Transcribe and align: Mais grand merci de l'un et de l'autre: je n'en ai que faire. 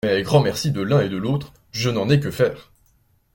Mais 0.03 0.23
grand 0.23 0.39
merci 0.41 0.71
de 0.71 0.81
l'un 0.81 1.01
et 1.01 1.09
de 1.09 1.17
l'autre: 1.17 1.53
je 1.73 1.91
n'en 1.91 2.09
ai 2.09 2.19
que 2.19 2.31
faire. 2.31 2.71